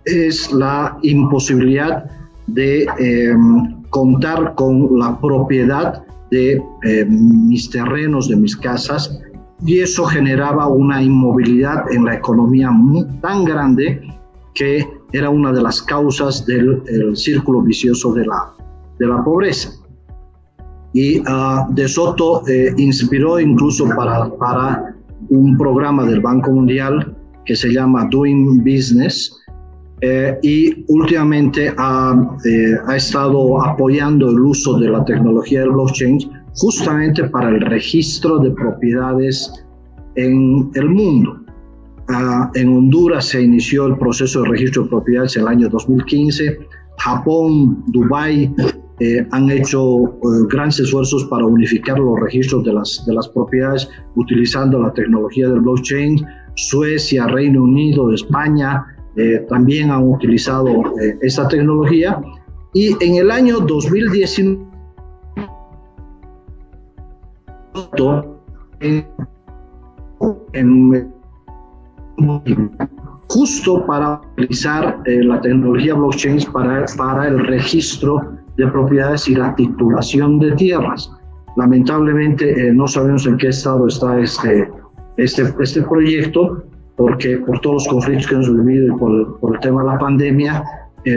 es 0.04 0.50
la 0.52 0.96
imposibilidad 1.02 2.04
de 2.46 2.86
em, 2.98 3.82
contar 3.90 4.54
con 4.54 4.98
la 4.98 5.20
propiedad 5.20 6.04
de 6.30 6.62
em, 6.84 7.48
mis 7.48 7.68
terrenos, 7.70 8.28
de 8.28 8.36
mis 8.36 8.56
casas, 8.56 9.20
y 9.66 9.80
eso 9.80 10.04
generaba 10.04 10.68
una 10.68 11.02
inmovilidad 11.02 11.92
en 11.92 12.04
la 12.04 12.14
economía 12.14 12.70
tan 13.20 13.44
grande 13.44 14.00
que 14.54 14.86
era 15.12 15.30
una 15.30 15.52
de 15.52 15.62
las 15.62 15.82
causas 15.82 16.44
del 16.46 16.82
círculo 17.14 17.62
vicioso 17.62 18.12
de 18.12 18.26
la, 18.26 18.52
de 18.98 19.06
la 19.06 19.22
pobreza. 19.24 19.70
Y 20.92 21.20
uh, 21.20 21.72
De 21.72 21.86
Soto 21.86 22.46
eh, 22.48 22.72
inspiró 22.76 23.38
incluso 23.38 23.88
para, 23.96 24.28
para 24.36 24.96
un 25.28 25.56
programa 25.56 26.04
del 26.04 26.20
Banco 26.20 26.50
Mundial 26.50 27.16
que 27.44 27.54
se 27.54 27.72
llama 27.72 28.08
Doing 28.10 28.58
Business, 28.58 29.40
eh, 30.02 30.38
y 30.42 30.84
últimamente 30.88 31.72
ha, 31.76 32.14
eh, 32.46 32.74
ha, 32.86 32.96
estado 32.96 33.62
apoyando 33.62 34.30
el 34.30 34.40
uso 34.40 34.78
de 34.78 34.88
la 34.88 35.04
tecnología 35.04 35.60
del 35.60 35.72
blockchain 35.72 36.18
justamente 36.54 37.24
para 37.24 37.50
el 37.50 37.60
registro 37.60 38.38
de 38.38 38.50
propiedades 38.52 39.52
en 40.14 40.70
el 40.74 40.88
mundo. 40.88 41.39
En 42.54 42.68
Honduras 42.68 43.26
se 43.26 43.42
inició 43.42 43.86
el 43.86 43.96
proceso 43.96 44.42
de 44.42 44.50
registro 44.50 44.84
de 44.84 44.88
propiedades 44.88 45.36
en 45.36 45.42
el 45.42 45.48
año 45.48 45.68
2015. 45.68 46.58
Japón, 46.98 47.84
Dubái 47.88 48.52
eh, 49.00 49.26
han 49.30 49.50
hecho 49.50 50.04
eh, 50.04 50.46
grandes 50.50 50.80
esfuerzos 50.80 51.24
para 51.26 51.46
unificar 51.46 51.98
los 51.98 52.20
registros 52.20 52.64
de 52.64 52.72
las, 52.72 53.04
de 53.06 53.14
las 53.14 53.28
propiedades 53.28 53.88
utilizando 54.16 54.80
la 54.80 54.92
tecnología 54.92 55.48
del 55.48 55.60
blockchain. 55.60 56.26
Suecia, 56.54 57.26
Reino 57.26 57.62
Unido, 57.62 58.12
España 58.12 58.84
eh, 59.16 59.46
también 59.48 59.90
han 59.90 60.06
utilizado 60.06 60.82
esta 61.22 61.48
tecnología. 61.48 62.20
Y 62.74 62.94
en 63.02 63.16
el 63.16 63.30
año 63.30 63.60
2019, 63.60 64.66
en, 68.80 69.06
en 70.52 71.19
justo 73.30 73.86
para 73.86 74.20
utilizar 74.32 74.98
eh, 75.04 75.22
la 75.22 75.40
tecnología 75.40 75.94
blockchain 75.94 76.40
para, 76.52 77.28
el 77.28 77.46
registro 77.46 78.20
de 78.56 78.66
propiedades 78.66 79.28
y 79.28 79.36
la 79.36 79.54
titulación 79.54 80.40
de 80.40 80.52
tierras. 80.52 81.12
Lamentablemente 81.56 82.68
eh, 82.68 82.72
no 82.72 82.88
sabemos 82.88 83.26
en 83.26 83.36
qué 83.36 83.48
estado 83.48 83.86
está 83.86 84.18
este, 84.18 84.68
este, 85.16 85.44
este 85.60 85.82
proyecto, 85.82 86.64
porque 86.96 87.38
por 87.38 87.60
todos 87.60 87.84
los 87.84 87.88
conflictos 87.88 88.26
que 88.26 88.34
hemos 88.34 88.52
vivido 88.52 88.94
y 88.94 88.98
por, 88.98 89.54
el 89.54 89.60
tema 89.60 89.82
de 89.82 89.88
la 89.88 89.98
pandemia, 89.98 90.64
eh, 91.04 91.16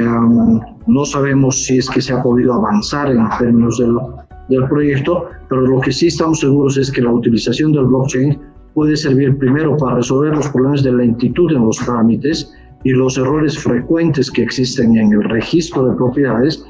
no 0.86 1.06
sabemos 1.06 1.66
si 1.66 1.80
es 1.80 1.90
que 1.90 2.00
se 2.00 2.14
ha 2.14 2.22
podido 2.22 2.54
avanzar 2.54 3.10
en 3.10 3.28
términos 3.40 3.82
del 4.50 4.68
proyecto, 4.70 5.30
pero 5.50 5.62
lo 5.62 5.82
que 5.82 5.92
sí 5.92 6.08
estamos 6.08 6.42
seguros 6.42 6.78
es 6.78 6.92
que 6.92 7.02
la 7.02 7.12
utilización 7.12 7.72
del 7.74 7.86
blockchain 7.86 8.40
puede 8.74 8.96
servir 8.98 9.38
primero 9.38 9.78
para 9.78 9.98
resolver 9.98 10.36
los 10.36 10.50
problemas 10.50 10.84
de 10.84 10.94
lentitud 10.94 11.52
en 11.52 11.66
los 11.66 11.78
trámites 11.78 12.54
y 12.84 12.92
los 12.92 13.18
errores 13.18 13.58
frecuentes 13.58 14.30
que 14.30 14.44
existen 14.44 14.98
en 14.98 15.14
el 15.14 15.24
registro 15.24 15.86
de 15.88 15.96
propiedades 15.96 16.66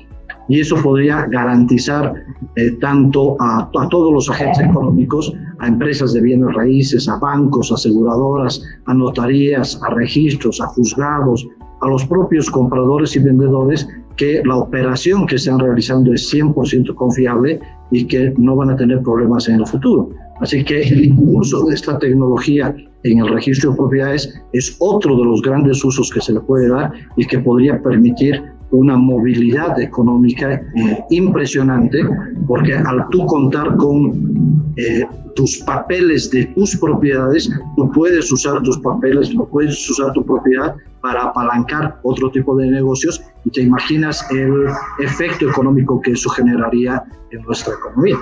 y 0.50 0.60
eso 0.60 0.76
podría 0.82 1.26
garantizar 1.26 2.14
eh, 2.56 2.72
tanto 2.82 3.38
a, 3.40 3.70
a, 3.74 3.90
todos 3.90 4.14
los 4.14 4.30
agentes 4.30 4.60
económicos, 4.60 5.34
a 5.60 5.68
empresas 5.68 6.14
de 6.14 6.22
bienes 6.22 6.54
raíces, 6.54 7.08
a 7.08 7.18
bancos, 7.18 7.72
aseguradoras, 7.72 8.62
a 8.86 8.94
notarías, 8.94 9.82
a 9.82 9.94
registros, 9.94 10.60
a 10.60 10.68
juzgados, 10.68 11.48
a 11.82 11.88
los 11.88 12.06
propios 12.06 12.50
compradores 12.50 13.16
y 13.16 13.20
vendedores 13.20 13.88
que 14.16 14.42
la 14.46 14.58
operación 14.58 15.26
que 15.26 15.36
están 15.36 15.60
realizando 15.60 16.14
es 16.14 16.32
100% 16.34 16.94
confiable 16.96 17.60
y 17.92 18.06
que 18.06 18.34
no 18.38 18.56
van 18.56 18.72
a 18.72 18.76
tener 18.76 19.02
problemas 19.02 19.48
en 19.50 19.56
el 19.56 19.68
futuro. 19.68 20.10
Así 20.40 20.64
que 20.64 20.82
el 20.82 21.14
uso 21.18 21.66
de 21.66 21.76
esta 21.76 21.98
tecnología 22.00 22.76
en 23.04 23.20
el 23.20 23.28
registro 23.28 23.72
de 23.72 23.78
propiedades 23.78 24.34
es 24.54 24.76
otro 24.80 25.18
de 25.18 25.26
los 25.26 25.42
grandes 25.42 25.84
usos 25.84 26.10
que 26.12 26.22
se 26.22 26.34
le 26.34 26.40
puede 26.42 26.70
dar 26.70 26.92
y 27.18 27.26
que 27.26 27.40
podría 27.40 27.82
permitir 27.82 28.42
una 28.74 28.98
movilidad 28.98 29.80
económica 29.80 30.54
eh, 30.54 31.04
impresionante, 31.12 32.00
porque 32.48 32.74
al 32.74 33.08
tú 33.12 33.26
contar 33.28 33.78
con 33.78 34.74
eh, 34.78 35.06
tus 35.36 35.58
papeles 35.60 36.32
de 36.32 36.46
tus 36.48 36.76
propiedades, 36.78 37.52
tú 37.76 37.92
puedes 37.92 38.32
usar 38.32 38.62
tus 38.64 38.80
papeles, 38.80 39.30
tú 39.30 39.48
puedes 39.48 39.90
usar 39.90 40.12
tu 40.14 40.26
propiedad 40.26 40.76
para 41.02 41.26
apalancar 41.26 42.00
otro 42.04 42.32
tipo 42.32 42.56
de 42.56 42.72
negocios 42.72 43.22
y 43.46 43.52
te 43.52 43.62
imaginas 43.62 44.03
el 44.32 44.68
efecto 45.00 45.50
económico 45.50 46.02
que 46.02 46.12
eso 46.12 46.30
generaría 46.30 47.04
en 47.32 47.42
nuestra 47.44 47.74
economía. 47.74 48.18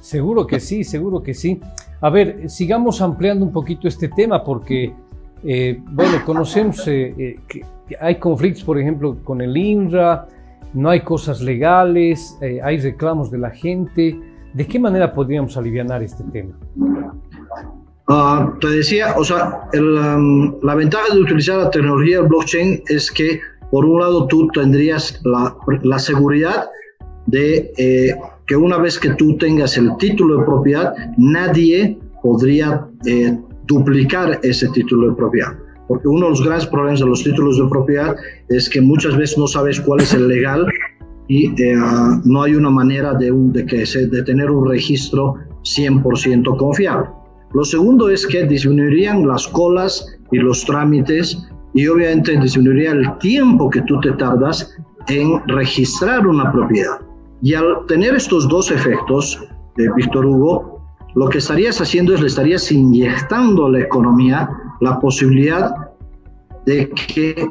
Seguro 0.00 0.46
que 0.46 0.60
sí, 0.60 0.84
seguro 0.84 1.22
que 1.22 1.32
sí. 1.32 1.60
A 2.00 2.10
ver, 2.10 2.50
sigamos 2.50 3.00
ampliando 3.00 3.44
un 3.44 3.52
poquito 3.52 3.88
este 3.88 4.08
tema 4.08 4.44
porque, 4.44 4.92
eh, 5.42 5.80
bueno, 5.82 6.22
conocemos 6.26 6.86
eh, 6.88 7.14
eh, 7.16 7.40
que 7.48 7.64
hay 7.98 8.18
conflictos, 8.18 8.64
por 8.64 8.78
ejemplo, 8.78 9.16
con 9.24 9.40
el 9.40 9.56
INRA, 9.56 10.28
no 10.74 10.90
hay 10.90 11.00
cosas 11.00 11.40
legales, 11.40 12.36
hay 12.62 12.78
reclamos 12.78 13.30
de 13.30 13.38
la 13.38 13.50
gente. 13.50 14.18
¿De 14.52 14.66
qué 14.66 14.78
manera 14.78 15.12
podríamos 15.12 15.56
aliviar 15.56 16.02
este 16.02 16.24
tema? 16.24 16.54
Ah, 18.06 18.52
te 18.60 18.68
decía, 18.68 19.14
o 19.16 19.24
sea, 19.24 19.62
um, 19.72 20.60
la 20.62 20.74
ventaja 20.74 21.14
de 21.14 21.20
utilizar 21.20 21.56
la 21.56 21.70
tecnología 21.70 22.20
blockchain 22.20 22.82
es 22.88 23.10
que, 23.10 23.40
por 23.74 23.86
un 23.86 23.98
lado, 23.98 24.28
tú 24.28 24.46
tendrías 24.54 25.20
la, 25.24 25.56
la 25.82 25.98
seguridad 25.98 26.68
de 27.26 27.72
eh, 27.76 28.14
que 28.46 28.54
una 28.54 28.78
vez 28.78 29.00
que 29.00 29.14
tú 29.14 29.36
tengas 29.36 29.76
el 29.76 29.96
título 29.96 30.38
de 30.38 30.44
propiedad, 30.44 30.94
nadie 31.18 31.98
podría 32.22 32.86
eh, 33.04 33.36
duplicar 33.66 34.38
ese 34.44 34.68
título 34.68 35.08
de 35.08 35.16
propiedad. 35.16 35.54
Porque 35.88 36.06
uno 36.06 36.26
de 36.26 36.30
los 36.30 36.44
grandes 36.44 36.68
problemas 36.68 37.00
de 37.00 37.06
los 37.06 37.24
títulos 37.24 37.58
de 37.58 37.68
propiedad 37.68 38.14
es 38.48 38.70
que 38.70 38.80
muchas 38.80 39.16
veces 39.16 39.38
no 39.38 39.48
sabes 39.48 39.80
cuál 39.80 40.02
es 40.02 40.14
el 40.14 40.28
legal 40.28 40.68
y 41.26 41.48
eh, 41.60 41.74
no 42.24 42.44
hay 42.44 42.54
una 42.54 42.70
manera 42.70 43.14
de, 43.14 43.32
de, 43.34 43.66
que 43.66 43.86
se, 43.86 44.06
de 44.06 44.22
tener 44.22 44.52
un 44.52 44.68
registro 44.70 45.34
100% 45.64 46.56
confiable. 46.58 47.08
Lo 47.52 47.64
segundo 47.64 48.08
es 48.08 48.24
que 48.24 48.46
disminuirían 48.46 49.26
las 49.26 49.48
colas 49.48 50.16
y 50.30 50.38
los 50.38 50.64
trámites 50.64 51.44
y 51.74 51.86
obviamente 51.88 52.38
disminuiría 52.38 52.92
el 52.92 53.18
tiempo 53.18 53.68
que 53.68 53.82
tú 53.82 54.00
te 54.00 54.12
tardas 54.12 54.76
en 55.08 55.46
registrar 55.48 56.26
una 56.26 56.50
propiedad. 56.50 57.00
Y 57.42 57.54
al 57.54 57.84
tener 57.86 58.14
estos 58.14 58.48
dos 58.48 58.70
efectos, 58.70 59.38
de 59.76 59.90
Víctor 59.96 60.24
Hugo, 60.26 60.80
lo 61.14 61.28
que 61.28 61.38
estarías 61.38 61.80
haciendo 61.80 62.14
es 62.14 62.20
le 62.20 62.26
estarías 62.26 62.70
inyectando 62.70 63.66
a 63.66 63.70
la 63.70 63.80
economía 63.80 64.48
la 64.80 64.98
posibilidad 65.00 65.74
de 66.66 66.88
que 66.90 67.48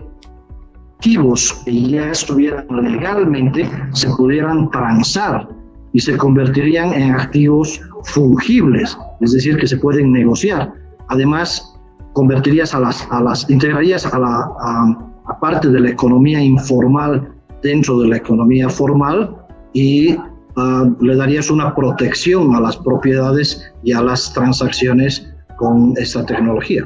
activos 0.96 1.62
que 1.66 1.82
ya 1.82 2.12
estuvieran 2.12 2.66
legalmente 2.82 3.70
se 3.92 4.10
pudieran 4.10 4.70
transar 4.72 5.50
y 5.92 6.00
se 6.00 6.18
convertirían 6.18 6.94
en 6.94 7.12
activos 7.12 7.82
fungibles, 8.06 8.98
es 9.22 9.34
decir, 9.34 9.58
que 9.58 9.68
se 9.68 9.78
pueden 9.78 10.12
negociar. 10.12 10.74
Además, 11.10 11.73
convertirías 12.14 12.74
a 12.74 12.80
las, 12.80 13.08
a 13.12 13.22
las 13.22 13.50
integrarías 13.50 14.06
a 14.06 14.20
la 14.20 14.50
a, 14.60 15.40
parte 15.40 15.70
de 15.70 15.80
la 15.80 15.90
economía 15.90 16.42
informal 16.42 17.34
dentro 17.62 18.00
de 18.00 18.10
la 18.10 18.18
economía 18.18 18.70
formal 18.70 19.36
y 19.74 20.16
ah, 20.56 20.90
le 21.00 21.16
darías 21.16 21.50
una 21.50 21.74
protección 21.74 22.56
a 22.56 22.60
las 22.60 22.78
propiedades 22.78 23.74
y 23.84 23.94
a 23.94 24.02
las 24.02 24.34
transacciones 24.34 25.34
con 25.58 25.94
esta 25.98 26.26
tecnología. 26.26 26.84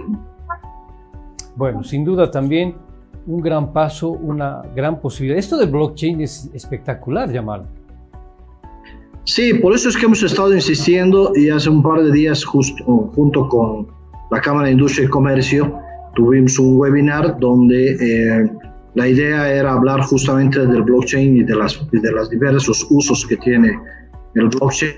Bueno, 1.55 1.83
sin 1.83 2.05
duda 2.05 2.29
también 2.29 2.75
un 3.25 3.41
gran 3.41 3.73
paso, 3.73 4.11
una 4.11 4.61
gran 4.75 5.01
posibilidad. 5.01 5.39
Esto 5.39 5.57
de 5.57 5.65
blockchain 5.65 6.21
es 6.21 6.49
espectacular, 6.53 7.31
llamarlo. 7.31 7.67
Sí, 9.25 9.55
por 9.55 9.73
eso 9.73 9.89
es 9.89 9.97
que 9.97 10.05
hemos 10.05 10.23
estado 10.23 10.53
insistiendo 10.53 11.33
y 11.35 11.49
hace 11.49 11.69
un 11.69 11.83
par 11.83 12.01
de 12.01 12.11
días 12.11 12.45
justo 12.45 13.11
junto 13.13 13.49
con 13.49 13.96
la 14.31 14.41
Cámara 14.41 14.67
de 14.67 14.73
Industria 14.73 15.05
y 15.05 15.09
Comercio 15.09 15.79
tuvimos 16.15 16.57
un 16.59 16.77
webinar 16.77 17.37
donde 17.39 17.91
eh, 17.91 18.51
la 18.95 19.07
idea 19.07 19.53
era 19.53 19.73
hablar 19.73 20.01
justamente 20.01 20.65
del 20.65 20.81
blockchain 20.81 21.37
y 21.37 21.43
de 21.43 21.55
las, 21.55 21.79
de 21.91 22.11
los 22.11 22.29
diversos 22.29 22.87
usos 22.89 23.25
que 23.25 23.37
tiene 23.37 23.79
el 24.35 24.47
blockchain. 24.49 24.97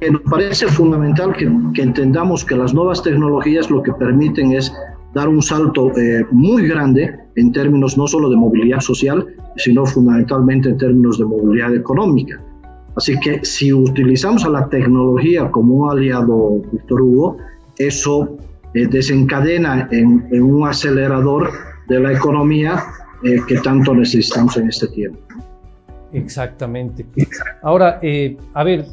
Que 0.00 0.10
nos 0.10 0.22
parece 0.22 0.66
fundamental 0.68 1.32
que, 1.32 1.50
que, 1.74 1.82
entendamos 1.82 2.44
que 2.44 2.56
las 2.56 2.72
nuevas 2.74 3.02
tecnologías 3.02 3.70
lo 3.70 3.82
que 3.82 3.92
permiten 3.92 4.52
es 4.52 4.72
dar 5.14 5.28
un 5.28 5.42
salto 5.42 5.90
eh, 5.96 6.24
muy 6.30 6.66
grande 6.66 7.18
en 7.36 7.52
términos 7.52 7.98
no 7.98 8.06
solo 8.06 8.30
de 8.30 8.36
movilidad 8.36 8.80
social, 8.80 9.26
sino 9.56 9.84
fundamentalmente 9.84 10.70
en 10.70 10.78
términos 10.78 11.18
de 11.18 11.24
movilidad 11.24 11.74
económica. 11.74 12.40
Así 12.96 13.18
que 13.20 13.44
si 13.44 13.72
utilizamos 13.72 14.44
a 14.44 14.50
la 14.50 14.68
tecnología 14.68 15.50
como 15.50 15.76
un 15.76 15.90
aliado, 15.90 16.62
Víctor 16.70 17.02
Hugo, 17.02 17.36
eso 17.78 18.36
eh, 18.74 18.86
desencadena 18.86 19.88
en, 19.90 20.42
un 20.42 20.66
acelerador 20.66 21.50
de 21.88 22.00
la 22.00 22.12
economía 22.12 22.82
eh, 23.22 23.36
que 23.46 23.58
tanto 23.58 23.94
necesitamos 23.94 24.56
en 24.56 24.68
este 24.68 24.88
tiempo. 24.88 25.18
Exactamente. 26.12 27.06
Ahora, 27.62 27.98
eh, 28.02 28.36
a 28.52 28.64
ver, 28.64 28.86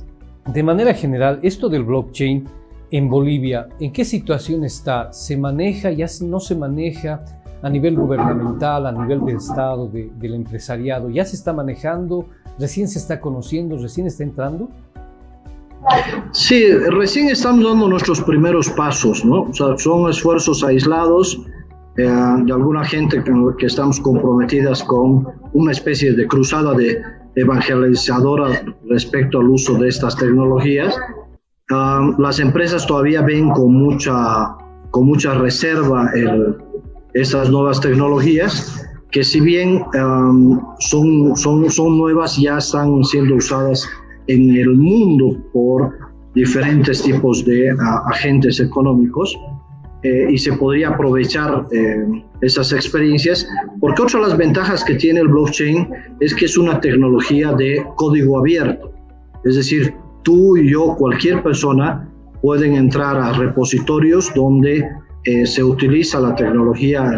de 0.46 0.64
manera 0.64 0.94
general, 0.94 1.40
esto 1.44 1.68
del 1.68 1.84
blockchain 1.84 2.46
en 2.92 3.10
Bolivia, 3.10 3.68
¿en 3.80 3.92
qué 3.92 4.04
situación 4.04 4.64
está? 4.64 5.12
¿Se 5.12 5.38
maneja, 5.38 5.92
ya 5.92 6.08
no 6.22 6.40
se 6.40 6.56
maneja 6.56 7.24
a 7.62 7.70
nivel 7.70 7.96
gubernamental, 7.96 8.86
a 8.86 8.92
nivel 8.92 9.26
del 9.26 9.38
Estado, 9.38 9.90
del 9.90 10.34
empresariado? 10.34 11.10
¿Ya 11.10 11.26
se 11.26 11.36
está 11.36 11.54
manejando? 11.54 12.26
¿Recién 12.58 12.88
se 12.88 13.00
está 13.00 13.20
conociendo? 13.20 13.78
¿Recién 13.78 14.08
está 14.08 14.24
entrando? 14.24 14.70
Sí, 16.32 16.72
recién 16.72 17.30
estamos 17.30 17.64
dando 17.64 17.88
nuestros 17.88 18.22
primeros 18.22 18.70
pasos, 18.70 19.24
¿no? 19.24 19.44
O 19.44 19.54
sea, 19.54 19.78
son 19.78 20.10
esfuerzos 20.10 20.64
aislados 20.64 21.40
eh, 21.98 22.04
de 22.04 22.52
alguna 22.52 22.84
gente 22.84 23.24
que, 23.24 23.32
que 23.58 23.66
estamos 23.66 24.00
comprometidas 24.00 24.84
con 24.84 25.28
una 25.54 25.72
especie 25.72 26.14
de 26.14 26.28
cruzada 26.28 26.74
de 26.74 27.02
evangelizadora 27.36 28.62
respecto 28.90 29.40
al 29.40 29.50
uso 29.50 29.76
de 29.76 29.88
estas 29.88 30.16
tecnologías. 30.18 30.98
Ah, 31.72 32.12
las 32.18 32.40
empresas 32.40 32.86
todavía 32.86 33.22
ven 33.22 33.50
con 33.52 33.74
mucha, 33.74 34.56
con 34.92 35.06
mucha 35.06 35.34
reserva 35.36 36.12
el, 36.14 36.58
estas 37.14 37.50
nuevas 37.50 37.80
tecnologías, 37.82 38.86
que 39.12 39.24
si 39.24 39.40
bien 39.40 39.84
son, 40.80 41.36
son, 41.36 41.70
son 41.70 41.98
nuevas, 41.98 42.38
ya 42.38 42.58
están 42.58 43.04
siendo 43.04 43.36
usadas 43.36 43.88
en 44.28 44.56
el 44.56 44.76
mundo 44.76 45.38
por 45.52 45.98
diferentes 46.36 47.02
tipos 47.02 47.44
de 47.46 47.70
agentes 48.12 48.60
económicos. 48.60 49.36
Eh, 50.02 50.28
y 50.32 50.38
se 50.38 50.54
podría 50.54 50.92
aprovechar 50.92 51.66
eh, 51.74 52.24
esas 52.40 52.72
experiencias, 52.72 53.46
porque 53.82 54.02
otra 54.02 54.22
de 54.22 54.28
las 54.30 54.38
ventajas 54.38 54.82
que 54.86 54.96
tiene 54.96 55.20
el 55.20 55.28
blockchain 55.28 55.90
es 56.22 56.34
que 56.34 56.46
es 56.46 56.58
una 56.58 56.80
tecnología 56.80 57.52
de 57.52 57.86
código 57.98 58.40
abierto, 58.40 58.94
es 59.44 59.58
decir, 59.58 59.94
tú 60.24 60.56
y 60.56 60.72
yo, 60.72 60.96
cualquier 60.98 61.44
persona, 61.44 62.10
pueden 62.42 62.76
entrar 62.76 63.18
a 63.18 63.34
repositorios 63.34 64.32
donde 64.34 64.88
eh, 65.26 65.46
se 65.46 65.64
utiliza 65.64 66.20
la 66.20 66.36
tecnología 66.36 67.12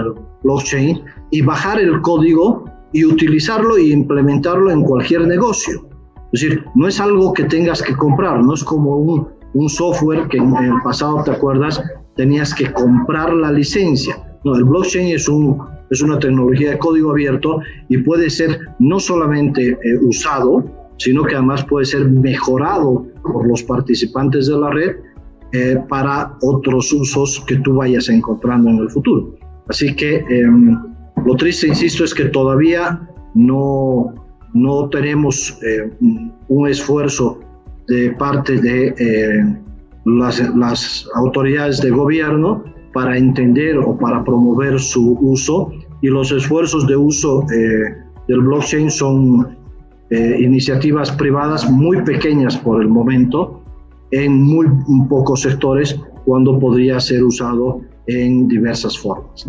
blockchain 0.43 1.01
y 1.29 1.41
bajar 1.41 1.79
el 1.79 2.01
código 2.01 2.65
y 2.93 3.05
utilizarlo 3.05 3.77
e 3.77 3.87
implementarlo 3.87 4.71
en 4.71 4.83
cualquier 4.83 5.27
negocio. 5.27 5.87
Es 6.33 6.41
decir, 6.41 6.65
no 6.75 6.87
es 6.87 6.99
algo 6.99 7.33
que 7.33 7.43
tengas 7.43 7.81
que 7.81 7.95
comprar, 7.95 8.43
no 8.43 8.53
es 8.53 8.63
como 8.63 8.97
un, 8.97 9.27
un 9.53 9.69
software 9.69 10.27
que 10.29 10.37
en 10.37 10.55
el 10.55 10.81
pasado, 10.83 11.23
¿te 11.23 11.31
acuerdas? 11.31 11.81
tenías 12.15 12.53
que 12.53 12.71
comprar 12.71 13.33
la 13.33 13.51
licencia. 13.51 14.15
No, 14.43 14.55
el 14.55 14.63
blockchain 14.63 15.15
es, 15.15 15.27
un, 15.29 15.59
es 15.89 16.01
una 16.01 16.19
tecnología 16.19 16.71
de 16.71 16.77
código 16.77 17.11
abierto 17.11 17.59
y 17.89 17.97
puede 17.99 18.29
ser 18.29 18.59
no 18.79 18.99
solamente 18.99 19.69
eh, 19.69 19.77
usado, 20.01 20.63
sino 20.97 21.23
que 21.23 21.35
además 21.35 21.63
puede 21.65 21.85
ser 21.85 22.07
mejorado 22.09 23.05
por 23.23 23.47
los 23.47 23.63
participantes 23.63 24.47
de 24.47 24.57
la 24.57 24.69
red 24.69 24.95
eh, 25.53 25.77
para 25.89 26.37
otros 26.41 26.91
usos 26.93 27.43
que 27.45 27.57
tú 27.57 27.75
vayas 27.75 28.09
encontrando 28.09 28.69
en 28.69 28.77
el 28.77 28.89
futuro. 28.89 29.35
Así 29.67 29.95
que 29.95 30.23
em, 30.29 30.77
lo 31.25 31.35
triste, 31.35 31.67
insisto, 31.67 32.03
es 32.03 32.13
que 32.13 32.25
todavía 32.25 33.09
no, 33.33 34.13
no 34.53 34.89
tenemos 34.89 35.57
eh, 35.63 35.91
un 36.47 36.67
esfuerzo 36.67 37.39
de 37.87 38.11
parte 38.11 38.59
de 38.61 39.55
las, 40.05 41.07
autoridades 41.15 41.81
de 41.81 41.91
gobierno 41.91 42.63
para 42.93 43.17
entender 43.17 43.77
o 43.77 43.97
para 43.97 44.23
promover 44.23 44.79
su 44.79 45.17
uso 45.21 45.71
y 46.01 46.07
los 46.07 46.31
esfuerzos 46.31 46.87
de 46.87 46.95
uso 46.95 47.45
eh, 47.51 47.95
del 48.27 48.41
blockchain 48.41 48.89
son 48.89 49.57
eh, 50.09 50.37
iniciativas 50.39 51.11
privadas 51.11 51.69
muy 51.69 52.01
pequeñas 52.01 52.57
por 52.57 52.81
el 52.81 52.89
momento 52.89 53.60
en 54.11 54.43
muy 54.43 54.67
pocos 55.09 55.41
sectores 55.41 55.99
cuando 56.25 56.59
podría 56.59 56.99
ser 56.99 57.23
usado 57.23 57.81
en 58.07 58.47
diversas 58.47 58.97
formas. 58.97 59.45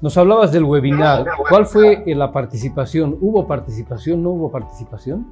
Nos 0.00 0.16
hablabas 0.16 0.52
del 0.52 0.64
webinar. 0.64 1.26
¿Cuál 1.48 1.66
fue 1.66 2.02
la 2.06 2.32
participación? 2.32 3.16
¿Hubo 3.20 3.46
participación? 3.46 4.22
¿No 4.22 4.30
hubo 4.30 4.50
participación? 4.50 5.26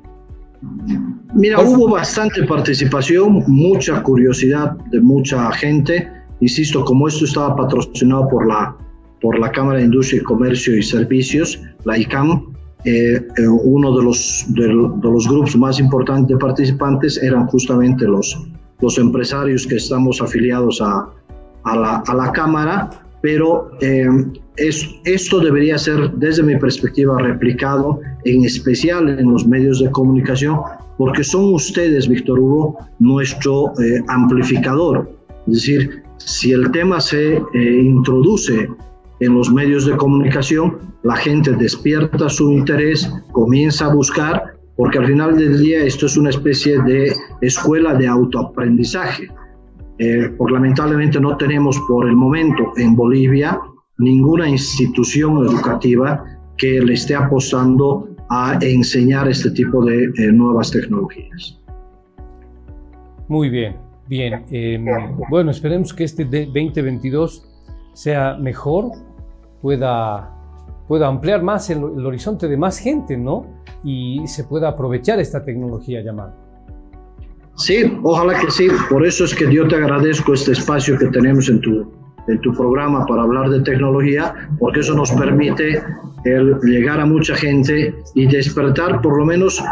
Mira, 1.34 1.60
hubo 1.60 1.90
bastante 1.90 2.42
participación, 2.44 3.44
mucha 3.46 4.02
curiosidad 4.02 4.72
de 4.90 5.00
mucha 5.00 5.52
gente. 5.52 6.10
Insisto, 6.40 6.84
como 6.84 7.08
esto 7.08 7.26
estaba 7.26 7.54
patrocinado 7.54 8.28
por 8.28 8.46
la, 8.46 8.76
por 9.20 9.38
la 9.38 9.50
Cámara 9.50 9.78
de 9.78 9.84
Industria, 9.84 10.22
Comercio 10.24 10.76
y 10.76 10.82
Servicios, 10.82 11.60
la 11.84 11.98
ICAM, 11.98 12.54
eh, 12.84 13.16
eh, 13.16 13.48
uno 13.48 13.96
de 13.96 14.04
los, 14.04 14.44
de, 14.48 14.68
los 14.68 15.28
grupos 15.28 15.56
más 15.56 15.80
importantes 15.80 16.28
de 16.28 16.36
participantes 16.36 17.22
eran 17.22 17.46
justamente 17.46 18.04
los, 18.04 18.46
los 18.84 18.98
empresarios 18.98 19.66
que 19.66 19.76
estamos 19.76 20.20
afiliados 20.20 20.82
a, 20.82 21.08
la, 21.64 22.32
Cámara, 22.34 22.90
pero 23.22 23.70
eh, 23.80 24.06
es, 24.56 24.86
esto 25.04 25.40
debería 25.40 25.78
ser, 25.78 26.10
desde 26.12 26.42
mi 26.42 26.56
perspectiva, 26.56 27.18
replicado 27.18 28.00
en 28.24 28.44
especial 28.44 29.08
en 29.08 29.32
los 29.32 29.46
medios 29.46 29.80
de 29.80 29.90
comunicación, 29.90 30.60
porque 30.98 31.24
son 31.24 31.54
ustedes, 31.54 32.06
Víctor 32.06 32.38
Hugo, 32.38 32.78
nuestro 32.98 33.72
eh, 33.80 34.02
amplificador. 34.08 35.10
Es 35.46 35.54
decir, 35.54 36.02
si 36.18 36.52
el 36.52 36.70
tema 36.70 37.00
se 37.00 37.36
eh, 37.36 37.82
introduce 37.82 38.68
en 39.20 39.34
los 39.34 39.50
medios 39.50 39.86
de 39.86 39.96
comunicación, 39.96 40.78
la 41.02 41.16
gente 41.16 41.52
despierta 41.52 42.28
su 42.28 42.52
interés, 42.52 43.10
comienza 43.32 43.86
a 43.86 43.94
buscar, 43.94 44.53
porque 44.76 44.98
al 44.98 45.06
final 45.06 45.36
del 45.36 45.60
día 45.60 45.84
esto 45.84 46.06
es 46.06 46.16
una 46.16 46.30
especie 46.30 46.80
de 46.82 47.12
escuela 47.40 47.94
de 47.94 48.06
autoaprendizaje. 48.06 49.28
Eh, 49.98 50.28
porque 50.36 50.54
lamentablemente 50.54 51.20
no 51.20 51.36
tenemos 51.36 51.78
por 51.86 52.08
el 52.08 52.16
momento 52.16 52.72
en 52.76 52.96
Bolivia 52.96 53.60
ninguna 53.98 54.48
institución 54.48 55.38
educativa 55.46 56.24
que 56.56 56.80
le 56.80 56.94
esté 56.94 57.14
apostando 57.14 58.08
a 58.28 58.58
enseñar 58.60 59.28
este 59.28 59.50
tipo 59.50 59.84
de 59.84 60.04
eh, 60.04 60.32
nuevas 60.32 60.70
tecnologías. 60.72 61.60
Muy 63.28 63.48
bien, 63.48 63.76
bien. 64.08 64.44
Em, 64.50 64.84
bueno, 65.30 65.50
esperemos 65.50 65.94
que 65.94 66.04
este 66.04 66.24
2022 66.24 67.48
sea 67.92 68.36
mejor, 68.36 68.90
pueda, 69.62 70.33
pueda 70.88 71.08
ampliar 71.08 71.42
más 71.42 71.70
el, 71.70 71.82
horizonte 71.84 72.48
de 72.48 72.56
más 72.56 72.78
gente, 72.78 73.16
¿no? 73.16 73.46
Y 73.82 74.26
se 74.26 74.44
pueda 74.44 74.68
aprovechar 74.68 75.20
esta 75.20 75.44
tecnología 75.44 76.02
llamada. 76.02 76.34
Sí, 77.56 77.98
ojalá 78.02 78.38
que 78.38 78.50
sí. 78.50 78.68
Por 78.90 79.06
eso 79.06 79.24
es 79.24 79.34
que 79.34 79.52
yo 79.52 79.66
te 79.68 79.76
agradezco 79.76 80.34
este 80.34 80.52
espacio 80.52 80.98
que 80.98 81.06
tenemos 81.06 81.48
en 81.48 81.60
tu, 81.60 81.92
en 82.26 82.40
tu 82.40 82.52
programa 82.52 83.06
para 83.06 83.22
hablar 83.22 83.50
de 83.50 83.60
tecnología, 83.60 84.34
porque 84.58 84.80
eso 84.80 84.94
nos 84.94 85.12
permite 85.12 85.82
llegar 86.62 87.00
a 87.00 87.06
mucha 87.06 87.34
gente 87.34 87.94
y 88.14 88.26
despertar 88.26 89.02
por 89.02 89.18
lo 89.18 89.26
menos 89.26 89.62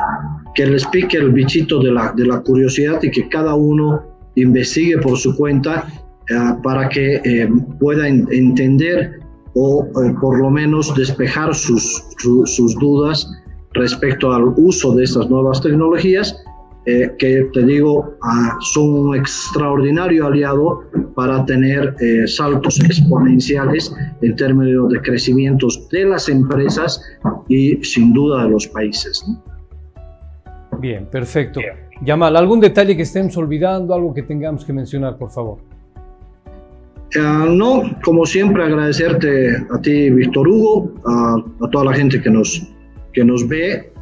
que 0.55 0.66
les 0.66 0.87
pique 0.87 1.16
el 1.16 1.33
bichito 1.33 1.81
de 1.81 1.92
la, 1.92 2.12
de 2.12 2.27
la 2.27 2.40
curiosidad 2.40 3.03
y 3.03 3.11
que 3.11 3.29
cada 3.29 3.55
uno 3.55 4.03
investigue 4.35 4.98
por 4.98 5.16
su 5.16 5.37
cuenta 5.37 5.87
eh, 6.29 6.35
para 6.62 6.88
que 6.88 7.20
eh, 7.25 7.48
pueda 7.81 8.07
entender 8.07 9.22
o 9.55 9.85
eh, 9.85 10.15
por 10.21 10.38
lo 10.38 10.51
menos 10.51 10.95
despejar 10.95 11.55
sus, 11.55 12.05
sus 12.45 12.75
dudas 12.79 13.31
respecto 13.73 14.33
al 14.33 14.45
uso 14.57 14.95
de 14.95 15.05
estas 15.05 15.29
nuevas 15.29 15.61
tecnologías 15.61 16.43
eh, 16.85 17.15
que 17.17 17.49
te 17.53 17.62
digo, 17.65 18.17
ah, 18.23 18.57
son 18.61 18.91
un 18.91 19.17
extraordinario 19.17 20.27
aliado 20.27 20.83
para 21.15 21.45
tener 21.47 21.95
eh, 22.01 22.27
saltos 22.27 22.81
exponenciales 22.81 23.95
en 24.21 24.35
términos 24.35 24.88
de 24.88 25.01
crecimientos 25.01 25.88
de 25.91 26.07
las 26.07 26.29
empresas 26.29 27.01
y 27.47 27.77
sin 27.85 28.12
duda 28.12 28.45
de 28.45 28.51
los 28.51 28.67
países. 28.67 29.25
Bien, 30.81 31.07
perfecto. 31.07 31.61
Yamal, 32.05 32.35
¿algún 32.35 32.59
detalle 32.59 32.97
que 32.97 33.03
estemos 33.03 33.37
olvidando, 33.37 33.95
algo 33.95 34.12
que 34.12 34.25
tengamos 34.25 34.65
que 34.65 34.73
mencionar, 34.73 35.17
por 35.17 35.31
favor? 35.31 35.59
Ah, 37.18 37.46
no, 37.48 37.83
como 38.03 38.25
siempre, 38.25 38.64
agradecerte 38.64 39.57
a 39.70 39.81
ti, 39.83 40.09
Víctor 40.11 40.48
Hugo, 40.48 40.92
a, 41.05 41.37
toda 41.70 41.85
la 41.87 41.94
gente 41.94 42.20
que 42.20 42.31
nos, 42.31 42.66
que 43.12 43.22
nos 43.22 43.46
ve 43.46 43.92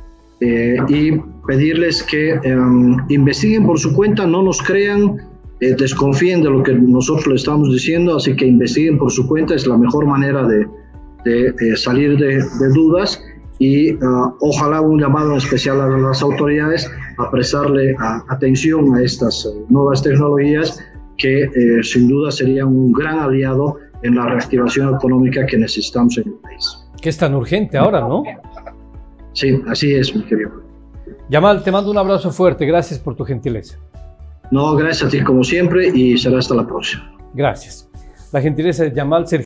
eh, 0.40 0.76
y 0.88 1.12
pedirles 1.46 2.02
que 2.04 2.30
em, 2.30 2.96
investiguen 3.08 3.66
por 3.66 3.78
su 3.78 3.92
cuenta, 3.92 4.26
no 4.26 4.42
nos 4.42 4.62
crean, 4.62 5.16
eh, 5.60 5.74
desconfíen 5.76 6.42
de 6.42 6.50
lo 6.50 6.62
que 6.62 6.72
nosotros 6.74 7.26
le 7.26 7.34
estamos 7.34 7.72
diciendo, 7.72 8.16
así 8.16 8.36
que 8.36 8.46
investiguen 8.46 8.96
por 8.96 9.10
su 9.10 9.26
cuenta, 9.26 9.54
es 9.54 9.66
la 9.66 9.76
mejor 9.76 10.06
manera 10.06 10.46
de, 10.46 10.66
de 11.24 11.76
salir 11.76 12.16
de, 12.16 12.36
de, 12.36 12.68
dudas 12.72 13.20
y 13.58 13.90
ah, 14.02 14.32
ojalá 14.40 14.80
un 14.80 15.00
llamado 15.00 15.36
especial 15.36 15.80
a 15.80 15.88
las 15.88 16.22
autoridades 16.22 16.90
a 17.18 17.30
prestarle 17.30 17.94
atención 18.28 18.94
a 18.94 19.02
estas 19.02 19.44
eh, 19.44 19.64
nuevas 19.68 20.02
tecnologías 20.02 20.80
que 21.20 21.42
eh, 21.42 21.82
sin 21.82 22.08
duda 22.08 22.30
serían 22.30 22.68
un 22.68 22.92
gran 22.92 23.18
aliado 23.18 23.76
en 24.02 24.16
la 24.16 24.26
reactivación 24.26 24.94
económica 24.94 25.44
que 25.46 25.58
necesitamos 25.58 26.16
en 26.18 26.28
el 26.28 26.34
país. 26.34 26.88
Que 27.00 27.10
es 27.10 27.18
tan 27.18 27.34
urgente 27.34 27.76
ahora, 27.76 28.00
¿no? 28.00 28.22
Sí, 29.32 29.60
así 29.68 29.94
es, 29.94 30.14
mi 30.14 30.22
querido. 30.24 30.50
Yamal, 31.28 31.62
te 31.62 31.70
mando 31.70 31.90
un 31.90 31.98
abrazo 31.98 32.30
fuerte. 32.30 32.66
Gracias 32.66 32.98
por 32.98 33.14
tu 33.14 33.24
gentileza. 33.24 33.78
No, 34.50 34.74
gracias 34.74 35.08
a 35.08 35.10
ti 35.10 35.22
como 35.22 35.44
siempre 35.44 35.88
y 35.88 36.18
será 36.18 36.38
hasta 36.38 36.54
la 36.54 36.66
próxima. 36.66 37.14
Gracias. 37.34 37.88
La 38.32 38.40
gentileza 38.40 38.84
de 38.84 38.92
Yamal 38.92 39.26
Sergio. 39.26 39.38